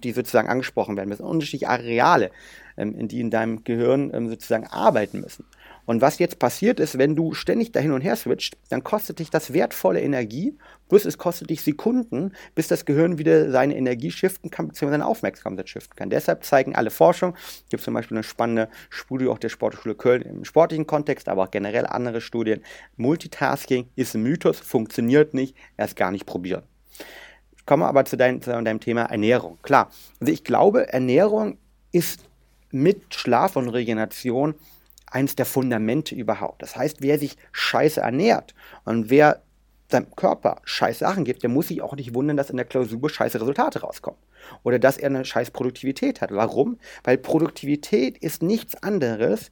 [0.02, 2.30] die sozusagen angesprochen werden müssen, unterschiedliche Areale,
[2.76, 5.44] ähm, in die in deinem Gehirn ähm, sozusagen arbeiten müssen.
[5.88, 9.20] Und was jetzt passiert ist, wenn du ständig da hin und her switcht, dann kostet
[9.20, 10.54] dich das wertvolle Energie,
[10.90, 15.06] plus es kostet dich Sekunden, bis das Gehirn wieder seine Energie shiften kann, beziehungsweise seine
[15.06, 16.10] Aufmerksamkeit shiften kann.
[16.10, 17.34] Deshalb zeigen alle Forschung,
[17.70, 21.50] gibt zum Beispiel eine spannende Studie auch der Sportschule Köln im sportlichen Kontext, aber auch
[21.50, 22.60] generell andere Studien.
[22.98, 26.64] Multitasking ist ein Mythos, funktioniert nicht, erst gar nicht probieren.
[27.68, 29.58] Ich komme aber zu, dein, zu deinem Thema Ernährung.
[29.60, 31.58] Klar, also ich glaube, Ernährung
[31.92, 32.22] ist
[32.70, 34.54] mit Schlaf und Regeneration
[35.06, 36.62] eines der Fundamente überhaupt.
[36.62, 38.54] Das heißt, wer sich scheiße ernährt
[38.86, 39.42] und wer
[39.90, 43.10] seinem Körper scheiß Sachen gibt, der muss sich auch nicht wundern, dass in der Klausur
[43.10, 44.18] scheiße Resultate rauskommen.
[44.62, 46.30] Oder dass er eine scheiß Produktivität hat.
[46.32, 46.78] Warum?
[47.04, 49.50] Weil Produktivität ist nichts anderes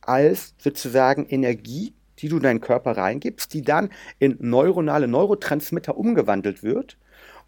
[0.00, 6.64] als sozusagen Energie, die du in deinen Körper reingibst, die dann in neuronale Neurotransmitter umgewandelt
[6.64, 6.96] wird.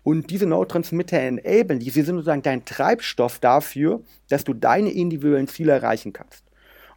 [0.04, 5.72] Und diese Neurotransmitter enablen, die sind sozusagen dein Treibstoff dafür, dass du deine individuellen Ziele
[5.72, 6.44] erreichen kannst.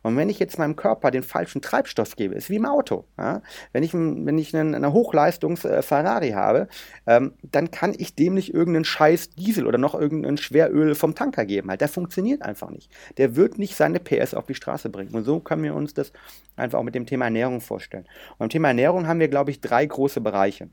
[0.03, 3.05] Und wenn ich jetzt meinem Körper den falschen Treibstoff gebe, ist wie im Auto.
[3.17, 3.41] Ja?
[3.73, 6.67] Wenn ich, wenn ich einen, eine Hochleistungs-Ferrari äh, habe,
[7.05, 11.45] ähm, dann kann ich dem nicht irgendeinen scheiß Diesel oder noch irgendein Schweröl vom Tanker
[11.45, 11.69] geben.
[11.69, 12.89] Halt, der funktioniert einfach nicht.
[13.17, 15.13] Der wird nicht seine PS auf die Straße bringen.
[15.13, 16.13] Und so können wir uns das
[16.55, 18.05] einfach auch mit dem Thema Ernährung vorstellen.
[18.31, 20.69] Und beim Thema Ernährung haben wir, glaube ich, drei große Bereiche.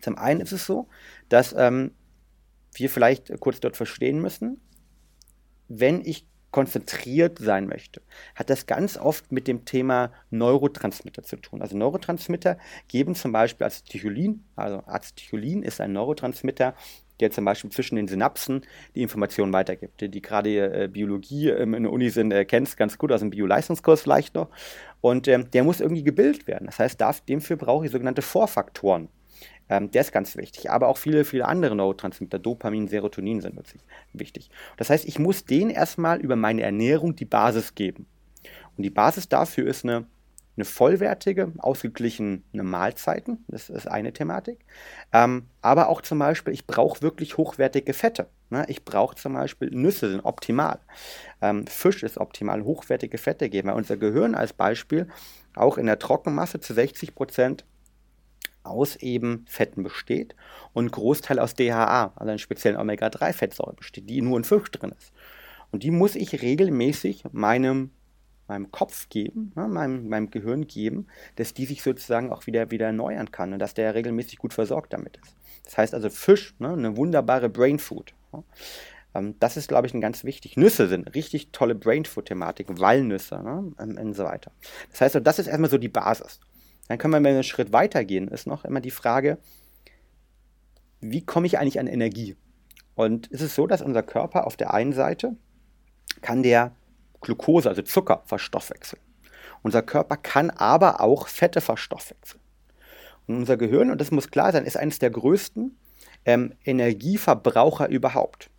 [0.00, 0.88] Zum einen ist es so,
[1.28, 1.92] dass ähm,
[2.74, 4.60] wir vielleicht kurz dort verstehen müssen,
[5.68, 8.00] wenn ich konzentriert sein möchte,
[8.36, 11.60] hat das ganz oft mit dem Thema Neurotransmitter zu tun.
[11.60, 16.74] Also Neurotransmitter geben zum Beispiel Acetylcholin, also Acetylcholin ist ein Neurotransmitter,
[17.18, 18.62] der zum Beispiel zwischen den Synapsen
[18.94, 20.00] die Informationen weitergibt.
[20.00, 23.30] Die, gerade äh, Biologie ähm, in der Uni sind, äh, kennst ganz gut aus dem
[23.30, 24.48] Bio-Leistungskurs vielleicht noch.
[25.00, 26.66] Und ähm, der muss irgendwie gebildet werden.
[26.66, 29.08] Das heißt, dafür brauche ich sogenannte Vorfaktoren.
[29.68, 30.70] Ähm, der ist ganz wichtig.
[30.70, 33.60] Aber auch viele, viele andere Neurotransmitter, Dopamin, Serotonin sind
[34.12, 34.50] wichtig.
[34.76, 38.06] Das heißt, ich muss denen erstmal über meine Ernährung die Basis geben.
[38.76, 40.06] Und die Basis dafür ist eine,
[40.56, 43.44] eine vollwertige, ausgeglichene Mahlzeiten.
[43.48, 44.58] Das ist eine Thematik.
[45.12, 48.26] Ähm, aber auch zum Beispiel, ich brauche wirklich hochwertige Fette.
[48.50, 48.66] Ne?
[48.68, 50.78] Ich brauche zum Beispiel Nüsse sind optimal.
[51.40, 53.68] Ähm, Fisch ist optimal, hochwertige Fette geben.
[53.68, 55.08] Weil unser Gehirn als Beispiel
[55.54, 57.64] auch in der Trockenmasse zu 60 Prozent
[58.64, 60.34] aus eben Fetten besteht
[60.72, 65.12] und Großteil aus DHA, also einer speziellen Omega-3-Fettsäure besteht, die nur in Fisch drin ist.
[65.70, 67.90] Und die muss ich regelmäßig meinem
[68.46, 72.86] meinem Kopf geben, ne, meinem, meinem Gehirn geben, dass die sich sozusagen auch wieder, wieder
[72.86, 75.34] erneuern kann und dass der regelmäßig gut versorgt damit ist.
[75.64, 78.12] Das heißt also Fisch, ne, eine wunderbare Brain Food.
[78.32, 78.44] Ne.
[79.14, 80.56] Ähm, das ist, glaube ich, ein ganz wichtig.
[80.56, 84.52] Nüsse sind richtig tolle Brain Food Thematik, Walnüsse ne, und so weiter.
[84.90, 86.40] Das heißt, das ist erstmal so die Basis.
[86.88, 89.38] Dann können wir einen Schritt weitergehen, ist noch immer die Frage,
[91.00, 92.36] wie komme ich eigentlich an Energie?
[92.94, 95.36] Und ist es so, dass unser Körper auf der einen Seite
[96.20, 96.72] kann der
[97.20, 99.02] Glucose, also Zucker, verstoffwechseln.
[99.62, 102.40] Unser Körper kann aber auch Fette verstoffwechseln.
[103.26, 105.76] Und unser Gehirn, und das muss klar sein, ist eines der größten
[106.26, 108.50] ähm, Energieverbraucher überhaupt.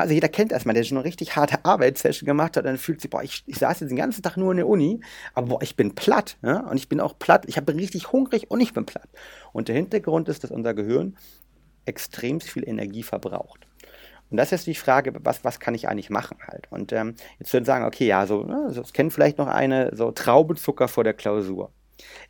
[0.00, 3.00] Also jeder kennt das mal, der schon eine richtig harte Arbeitssession gemacht hat, dann fühlt
[3.00, 5.00] sich, boah, ich, ich saß jetzt den ganzen Tag nur in der Uni,
[5.34, 6.36] aber boah, ich bin platt.
[6.42, 6.60] Ja?
[6.60, 9.08] Und ich bin auch platt, ich bin richtig hungrig und ich bin platt.
[9.52, 11.16] Und der Hintergrund ist, dass unser Gehirn
[11.84, 13.66] extrem viel Energie verbraucht.
[14.30, 16.70] Und das ist die Frage, was, was kann ich eigentlich machen halt?
[16.70, 20.10] Und ähm, jetzt würden sagen, okay, ja, so, ne, das kennt vielleicht noch eine, so
[20.10, 21.70] Traubenzucker vor der Klausur.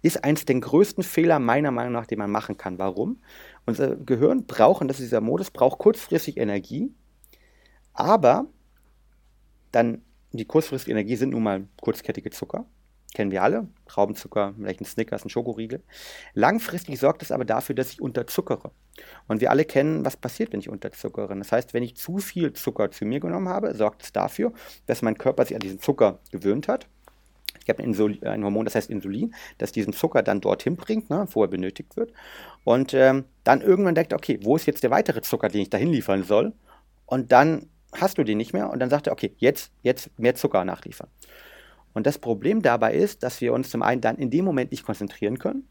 [0.03, 2.79] Ist eins der größten Fehler meiner Meinung nach, den man machen kann.
[2.79, 3.23] Warum?
[3.65, 6.93] Unser Gehirn braucht, und das ist dieser Modus, braucht kurzfristig Energie,
[7.99, 8.47] aber
[9.73, 12.67] dann die kurzfristige Energie sind nun mal kurzkettige Zucker
[13.17, 15.83] kennen wir alle, Traubenzucker, vielleicht ein Snickers, ein Schokoriegel.
[16.35, 18.71] Langfristig sorgt es aber dafür, dass ich unterzuckere.
[19.27, 21.35] Und wir alle kennen, was passiert, wenn ich unterzuckere.
[21.35, 24.53] Das heißt, wenn ich zu viel Zucker zu mir genommen habe, sorgt es dafür,
[24.85, 26.89] dass mein Körper sich an diesen Zucker gewöhnt hat.
[27.63, 31.27] Ich habe ein, ein, Hormon, das heißt Insulin, das diesen Zucker dann dorthin bringt, ne,
[31.31, 32.13] wo er benötigt wird.
[32.65, 35.89] Und ähm, dann irgendwann denkt, okay, wo ist jetzt der weitere Zucker, den ich dahin
[35.89, 36.53] liefern soll?
[37.07, 40.35] Und dann hast du den nicht mehr und dann sagt er, okay, jetzt, jetzt mehr
[40.35, 41.09] Zucker nachliefern.
[41.95, 44.85] Und das Problem dabei ist, dass wir uns zum einen dann in dem Moment nicht
[44.85, 45.67] konzentrieren können,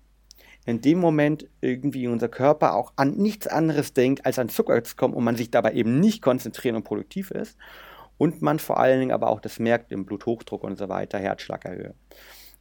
[0.65, 4.95] in dem Moment irgendwie unser Körper auch an nichts anderes denkt, als an Zucker zu
[4.95, 7.58] kommen und man sich dabei eben nicht konzentrieren und produktiv ist
[8.17, 11.93] und man vor allen Dingen aber auch das merkt im Bluthochdruck und so weiter, Herzschlagerhöhe.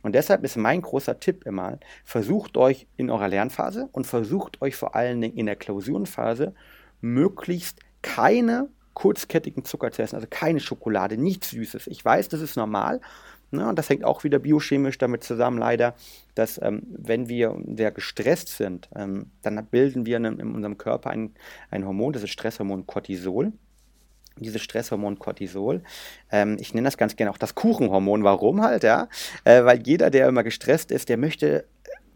[0.03, 4.77] Und deshalb ist mein großer Tipp immer, versucht euch in eurer Lernphase und versucht euch
[4.77, 6.55] vor allen Dingen in der Klausurenphase
[7.01, 11.89] möglichst keine kurzkettigen Zucker zu essen, also keine Schokolade, nichts Süßes.
[11.89, 13.01] Ich weiß, das ist normal
[13.55, 13.69] Ne?
[13.69, 15.95] Und das hängt auch wieder biochemisch damit zusammen, leider,
[16.35, 21.11] dass ähm, wenn wir sehr gestresst sind, ähm, dann bilden wir in, in unserem Körper
[21.11, 21.35] ein,
[21.71, 23.53] ein Hormon, das ist Stresshormon Cortisol
[24.37, 25.85] dieses Stresshormon Cortisol.
[26.33, 28.25] Ähm, ich nenne das ganz gerne auch das Kuchenhormon.
[28.25, 29.09] Warum halt, ja?
[29.45, 31.67] Äh, weil jeder, der immer gestresst ist, der möchte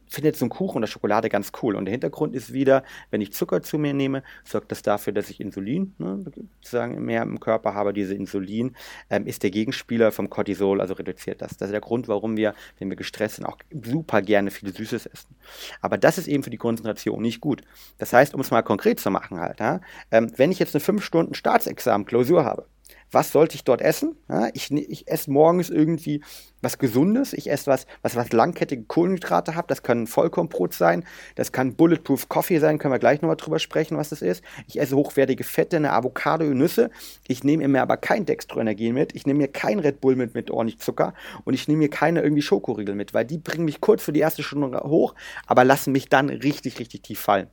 [0.09, 1.77] findet so ein Kuchen oder Schokolade ganz cool.
[1.77, 5.31] Und der Hintergrund ist wieder, wenn ich Zucker zu mir nehme, sorgt das dafür, dass
[5.31, 7.93] ich Insulin ne, sozusagen mehr im Körper habe.
[7.93, 8.75] Diese Insulin
[9.11, 11.57] ähm, ist der Gegenspieler vom Cortisol, also reduziert das.
[11.57, 15.07] Das ist der Grund, warum wir, wenn wir gestresst sind, auch super gerne viel Süßes
[15.07, 15.35] essen.
[15.81, 17.63] Aber das ist eben für die Konzentration nicht gut.
[17.99, 20.81] Das heißt, um es mal konkret zu machen halt, ja, ähm, wenn ich jetzt eine
[20.81, 22.67] 5 Stunden Staatsexamen Klausur habe,
[23.11, 24.17] was sollte ich dort essen?
[24.29, 26.23] Ja, ich, ich esse morgens irgendwie
[26.61, 27.33] was Gesundes.
[27.33, 29.71] Ich esse was, was, was langkettige Kohlenhydrate hat.
[29.71, 31.05] Das kann Vollkornbrot sein.
[31.35, 32.79] Das kann Bulletproof Coffee sein.
[32.79, 34.43] Können wir gleich nochmal drüber sprechen, was das ist.
[34.67, 36.91] Ich esse hochwertige Fette, eine Avocado, Nüsse.
[37.27, 39.15] Ich nehme mir aber kein Dextroenergien mit.
[39.15, 41.15] Ich nehme mir kein Red Bull mit, mit ordentlich Zucker.
[41.45, 44.21] Und ich nehme mir keine irgendwie Schokoriegel mit, weil die bringen mich kurz für die
[44.21, 45.15] erste Stunde hoch,
[45.47, 47.49] aber lassen mich dann richtig, richtig tief fallen.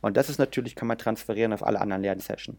[0.00, 2.58] Und das ist natürlich, kann man transferieren auf alle anderen Lernsessions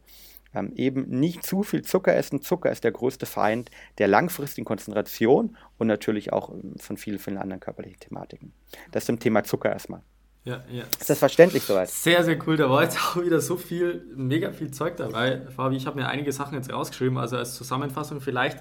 [0.58, 2.41] ähm, eben nicht zu viel Zucker essen.
[2.41, 7.38] Zucker ist der größte Feind der langfristigen Konzentration und natürlich auch ähm, von vielen, vielen
[7.38, 8.54] anderen körperlichen Thematiken.
[8.91, 10.02] Das zum Thema Zucker erstmal.
[10.48, 10.86] Ja, ja.
[10.98, 11.89] Ist das verständlich soweit?
[11.89, 12.56] Sehr, sehr cool.
[12.56, 15.41] Da war jetzt auch wieder so viel, mega viel Zeug dabei.
[15.54, 18.60] Fabi, ich habe mir einige Sachen jetzt rausgeschrieben, also als Zusammenfassung vielleicht.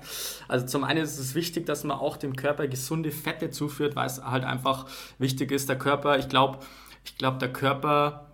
[0.48, 4.06] Also zum einen ist es wichtig, dass man auch dem Körper gesunde Fette zuführt, weil
[4.06, 4.86] es halt einfach
[5.18, 5.68] wichtig ist.
[5.68, 6.58] Der Körper, ich glaube,
[7.04, 8.25] ich glaube, der Körper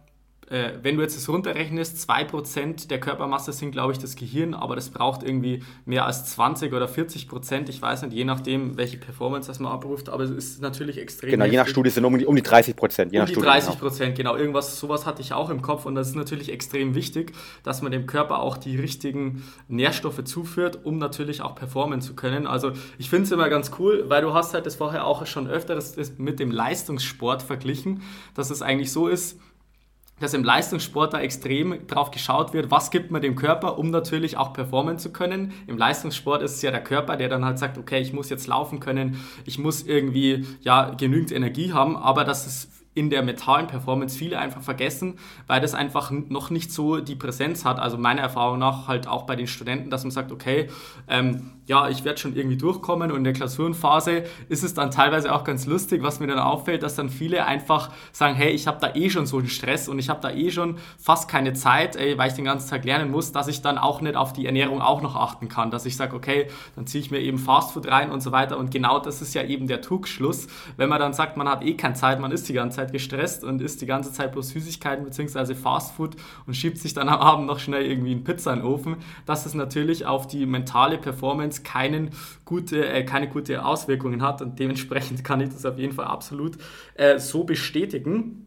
[0.53, 4.77] äh, wenn du jetzt das runterrechnest, 2% der Körpermasse sind, glaube ich, das Gehirn, aber
[4.77, 7.71] das braucht irgendwie mehr als 20 oder 40 Prozent.
[7.71, 11.31] Ich weiß nicht, je nachdem, welche Performance das man abruft, aber es ist natürlich extrem.
[11.31, 13.15] Genau, je nach Studie sind um die, um die 30 Prozent.
[13.17, 14.33] Um die 30 Prozent, genau.
[14.33, 14.43] genau.
[14.43, 17.91] Irgendwas, sowas hatte ich auch im Kopf und das ist natürlich extrem wichtig, dass man
[17.91, 22.47] dem Körper auch die richtigen Nährstoffe zuführt, um natürlich auch performen zu können.
[22.47, 25.49] Also ich finde es immer ganz cool, weil du hast halt das vorher auch schon
[25.49, 25.79] öfter
[26.19, 28.03] mit dem Leistungssport verglichen,
[28.35, 29.39] dass es eigentlich so ist,
[30.23, 34.37] dass im Leistungssport da extrem drauf geschaut wird, was gibt man dem Körper, um natürlich
[34.37, 35.53] auch performen zu können.
[35.67, 38.47] Im Leistungssport ist es ja der Körper, der dann halt sagt, okay, ich muss jetzt
[38.47, 43.67] laufen können, ich muss irgendwie ja genügend Energie haben, aber dass es in der mentalen
[43.67, 47.79] Performance viele einfach vergessen, weil das einfach noch nicht so die Präsenz hat.
[47.79, 50.69] Also meiner Erfahrung nach halt auch bei den Studenten, dass man sagt, okay,
[51.09, 55.33] ähm, ja, ich werde schon irgendwie durchkommen und in der Klausurenphase ist es dann teilweise
[55.33, 58.79] auch ganz lustig, was mir dann auffällt, dass dann viele einfach sagen, hey, ich habe
[58.81, 61.95] da eh schon so einen Stress und ich habe da eh schon fast keine Zeit,
[61.95, 64.45] ey, weil ich den ganzen Tag lernen muss, dass ich dann auch nicht auf die
[64.45, 67.87] Ernährung auch noch achten kann, dass ich sage, okay, dann ziehe ich mir eben Fastfood
[67.87, 71.13] rein und so weiter und genau das ist ja eben der Trugschluss, wenn man dann
[71.13, 73.81] sagt, man hat eh keine Zeit, man ist die ganze Zeit Zeit gestresst und isst
[73.81, 75.55] die ganze Zeit bloß Süßigkeiten bzw.
[75.55, 76.17] Fastfood
[76.47, 79.47] und schiebt sich dann am Abend noch schnell irgendwie einen Pizza in den Ofen, dass
[79.47, 82.11] es natürlich auf die mentale Performance keinen
[82.45, 86.59] gute, äh, keine gute Auswirkungen hat und dementsprechend kann ich das auf jeden Fall absolut
[86.95, 88.47] äh, so bestätigen.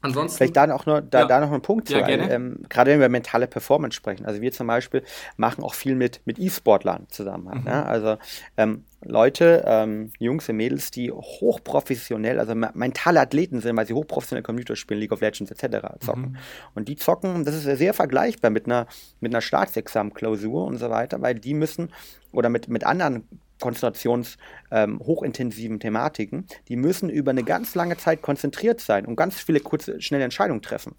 [0.00, 1.26] Ansonsten, Vielleicht da noch, nur, da, ja.
[1.26, 1.98] da noch ein Punkt zu.
[1.98, 4.26] Ja, ähm, gerade wenn wir mentale Performance sprechen.
[4.26, 5.02] Also wir zum Beispiel
[5.36, 7.58] machen auch viel mit, mit E-Sportlern zusammen.
[7.58, 7.64] Mhm.
[7.64, 7.84] Ne?
[7.84, 8.16] Also
[8.56, 14.44] ähm, Leute, ähm, Jungs und Mädels, die hochprofessionell, also mentale Athleten sind, weil sie hochprofessionell
[14.44, 15.88] Computer spielen, League of Legends etc.
[15.98, 16.22] zocken.
[16.22, 16.36] Mhm.
[16.76, 18.86] Und die zocken, das ist sehr vergleichbar mit einer,
[19.18, 21.90] mit einer Staatsexamen-Klausur und so weiter, weil die müssen,
[22.30, 23.26] oder mit, mit anderen
[23.60, 29.58] konzentrations-hochintensiven ähm, Thematiken, die müssen über eine ganz lange Zeit konzentriert sein und ganz viele
[29.60, 30.94] kurze, schnelle Entscheidungen treffen.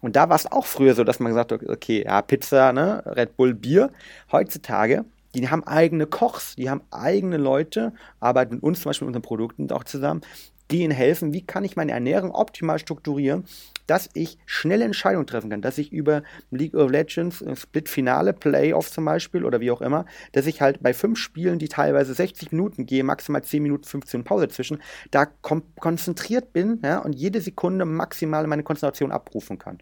[0.00, 3.02] Und da war es auch früher so, dass man gesagt hat, okay, ja, Pizza, ne,
[3.04, 3.90] Red Bull, Bier.
[4.30, 9.16] Heutzutage die haben eigene Kochs, die haben eigene Leute, arbeiten mit uns zum Beispiel mit
[9.16, 10.22] unseren Produkten auch zusammen,
[10.70, 13.44] die ihnen helfen, wie kann ich meine Ernährung optimal strukturieren,
[13.88, 18.90] dass ich schnelle Entscheidungen treffen kann, dass ich über League of Legends, äh, Split-Finale, Playoff
[18.90, 22.52] zum Beispiel oder wie auch immer, dass ich halt bei fünf Spielen, die teilweise 60
[22.52, 27.84] Minuten gehen, maximal 10 Minuten, 15 Pause zwischen, da konzentriert bin ja, und jede Sekunde
[27.84, 29.78] maximal meine Konzentration abrufen kann.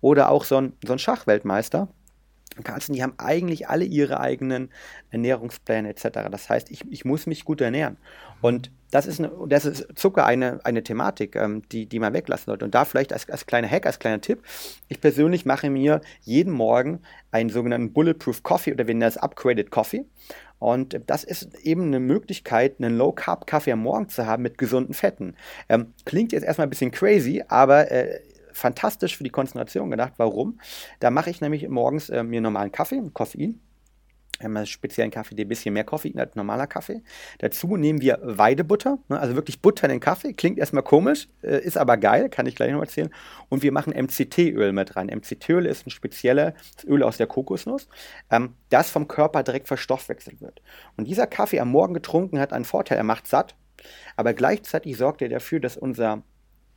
[0.00, 1.88] Oder auch so ein, so ein Schachweltmeister,
[2.64, 4.70] Carlsen, die haben eigentlich alle ihre eigenen
[5.10, 6.28] Ernährungspläne etc.
[6.30, 7.96] Das heißt, ich, ich muss mich gut ernähren.
[8.40, 12.46] Und das ist, eine, das ist Zucker eine, eine Thematik, ähm, die, die man weglassen
[12.46, 12.64] sollte.
[12.64, 14.42] Und da vielleicht als, als kleiner Hack, als kleiner Tipp,
[14.88, 19.70] ich persönlich mache mir jeden Morgen einen sogenannten Bulletproof Coffee oder wir nennen das Upgraded
[19.70, 20.04] Coffee.
[20.58, 25.34] Und das ist eben eine Möglichkeit, einen Low-Carb-Kaffee am Morgen zu haben mit gesunden Fetten.
[25.70, 28.20] Ähm, klingt jetzt erstmal ein bisschen crazy, aber äh,
[28.60, 30.14] fantastisch für die Konzentration gedacht.
[30.18, 30.60] Warum?
[31.00, 33.60] Da mache ich nämlich morgens äh, mir normalen Kaffee, Koffein.
[34.38, 37.02] Wir haben einen speziellen Kaffee, der ein bisschen mehr Koffein als normaler Kaffee.
[37.40, 40.32] Dazu nehmen wir Weidebutter, ne, also wirklich Butter in den Kaffee.
[40.32, 43.10] Klingt erstmal komisch, äh, ist aber geil, kann ich gleich noch erzählen.
[43.50, 45.08] Und wir machen MCT-Öl mit rein.
[45.08, 46.54] MCT-Öl ist ein spezielles
[46.86, 47.86] Öl aus der Kokosnuss,
[48.30, 50.62] ähm, das vom Körper direkt verstoffwechselt wird.
[50.96, 53.56] Und dieser Kaffee am Morgen getrunken hat einen Vorteil, er macht satt,
[54.16, 56.22] aber gleichzeitig sorgt er dafür, dass unser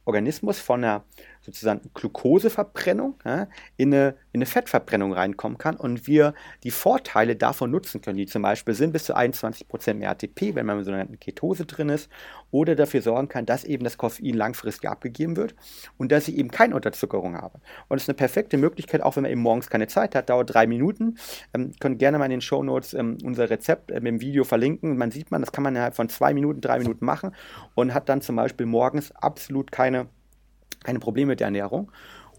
[0.06, 1.06] Organismus von einer
[1.44, 7.70] sozusagen Glukoseverbrennung ja, in, eine, in eine Fettverbrennung reinkommen kann und wir die Vorteile davon
[7.70, 10.92] nutzen können, die zum Beispiel sind bis zu 21% mehr ATP, wenn man in so
[10.92, 12.10] einer Ketose drin ist,
[12.50, 15.56] oder dafür sorgen kann, dass eben das Koffein langfristig abgegeben wird
[15.98, 17.60] und dass ich eben keine Unterzuckerung habe.
[17.90, 20.54] Und es ist eine perfekte Möglichkeit, auch wenn man eben morgens keine Zeit hat, dauert
[20.54, 21.18] drei Minuten.
[21.54, 24.44] Ähm, können gerne mal in den Show Notes ähm, unser Rezept äh, mit dem Video
[24.44, 24.98] verlinken.
[24.98, 27.32] Man sieht man, das kann man innerhalb von zwei Minuten, drei Minuten machen
[27.76, 30.08] und hat dann zum Beispiel morgens absolut keine
[30.84, 31.92] keine Probleme mit der Ernährung.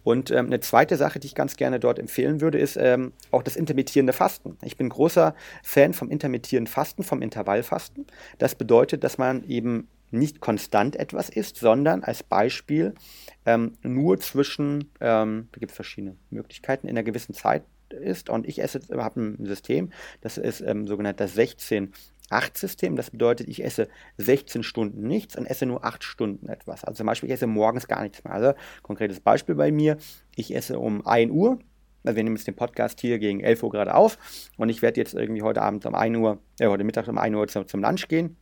[0.04, 3.42] Und ähm, eine zweite Sache, die ich ganz gerne dort empfehlen würde, ist ähm, auch
[3.42, 4.58] das intermittierende Fasten.
[4.62, 8.06] Ich bin großer Fan vom intermittierenden Fasten, vom Intervallfasten.
[8.38, 12.94] Das bedeutet, dass man eben nicht konstant etwas isst, sondern als Beispiel
[13.46, 18.28] ähm, nur zwischen, ähm, da gibt es verschiedene Möglichkeiten, in einer gewissen Zeit isst.
[18.28, 21.92] Und ich esse, habe ein System, das ist ähm, sogenannt das 16
[22.34, 22.96] 8-System.
[22.96, 26.84] Das bedeutet, ich esse 16 Stunden nichts und esse nur 8 Stunden etwas.
[26.84, 28.32] Also zum Beispiel, ich esse morgens gar nichts mehr.
[28.32, 29.96] Also konkretes Beispiel bei mir,
[30.36, 31.58] ich esse um 1 Uhr,
[32.04, 34.18] also wir nehmen jetzt den Podcast hier gegen 11 Uhr gerade auf
[34.58, 37.34] und ich werde jetzt irgendwie heute Abend um 1 Uhr, äh, heute Mittag um 1
[37.34, 38.36] Uhr zum, zum Lunch gehen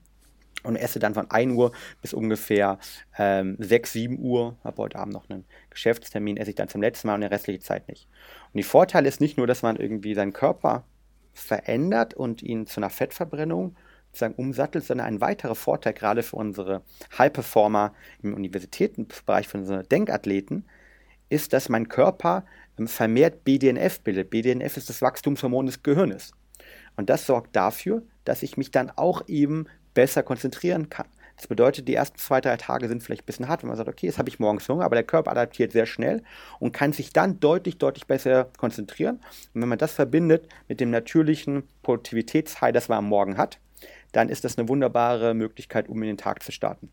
[0.64, 2.78] und esse dann von 1 Uhr bis ungefähr
[3.18, 7.08] ähm, 6, 7 Uhr, habe heute Abend noch einen Geschäftstermin, esse ich dann zum letzten
[7.08, 8.08] Mal und die restliche Zeit nicht.
[8.52, 10.84] Und die Vorteil ist nicht nur, dass man irgendwie seinen Körper
[11.32, 13.76] verändert und ihn zu einer Fettverbrennung
[14.12, 16.82] sozusagen umsattelt, sondern ein weiterer Vorteil gerade für unsere
[17.16, 20.66] High-Performer im Universitätenbereich, für unsere Denkathleten,
[21.30, 22.44] ist, dass mein Körper
[22.78, 24.30] ähm, vermehrt BDNF bildet.
[24.30, 26.32] BDNF ist das Wachstumshormon des Gehirnes.
[26.96, 31.06] Und das sorgt dafür, dass ich mich dann auch eben besser konzentrieren kann.
[31.36, 33.88] Das bedeutet, die ersten zwei, drei Tage sind vielleicht ein bisschen hart, wenn man sagt,
[33.88, 36.22] okay, jetzt habe ich morgens Hunger, aber der Körper adaptiert sehr schnell
[36.58, 39.16] und kann sich dann deutlich, deutlich besser konzentrieren.
[39.54, 43.58] Und wenn man das verbindet mit dem natürlichen Produktivitätshigh, das man am Morgen hat,
[44.12, 46.90] dann ist das eine wunderbare Möglichkeit, um in den Tag zu starten.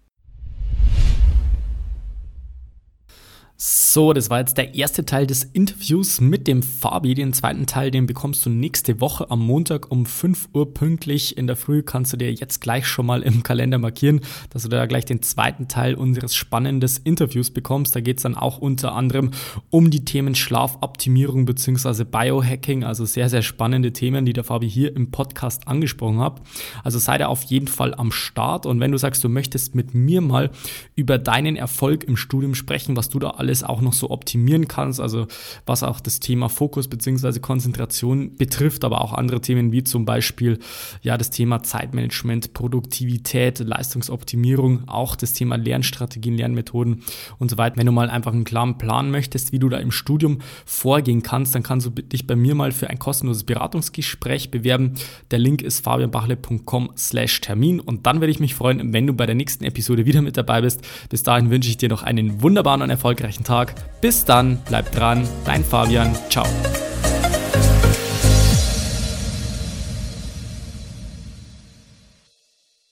[3.61, 7.13] So, das war jetzt der erste Teil des Interviews mit dem Fabi.
[7.13, 11.45] Den zweiten Teil, den bekommst du nächste Woche am Montag um 5 Uhr pünktlich in
[11.45, 11.83] der Früh.
[11.83, 15.21] Kannst du dir jetzt gleich schon mal im Kalender markieren, dass du da gleich den
[15.23, 17.93] zweiten Teil unseres spannenden Interviews bekommst.
[17.97, 19.31] Da geht es dann auch unter anderem
[19.69, 22.05] um die Themen Schlafoptimierung bzw.
[22.05, 22.85] Biohacking.
[22.85, 26.41] Also sehr, sehr spannende Themen, die der Fabi hier im Podcast angesprochen hat.
[26.85, 28.65] Also sei da auf jeden Fall am Start.
[28.65, 30.49] Und wenn du sagst, du möchtest mit mir mal
[30.95, 34.67] über deinen Erfolg im Studium sprechen, was du da alles alles auch noch so optimieren
[34.67, 35.27] kannst, also
[35.65, 37.39] was auch das Thema Fokus bzw.
[37.39, 40.59] Konzentration betrifft, aber auch andere Themen wie zum Beispiel
[41.01, 47.01] ja das Thema Zeitmanagement, Produktivität, Leistungsoptimierung, auch das Thema Lernstrategien, Lernmethoden
[47.39, 47.77] und so weiter.
[47.77, 51.55] Wenn du mal einfach einen klaren Plan möchtest, wie du da im Studium vorgehen kannst,
[51.55, 54.93] dann kannst du dich bei mir mal für ein kostenloses Beratungsgespräch bewerben.
[55.31, 59.25] Der Link ist fabianbachle.com slash Termin und dann würde ich mich freuen, wenn du bei
[59.25, 60.81] der nächsten Episode wieder mit dabei bist.
[61.09, 63.73] Bis dahin wünsche ich dir noch einen wunderbaren und erfolgreichen Tag.
[64.01, 66.45] Bis dann, bleib dran, dein Fabian, ciao.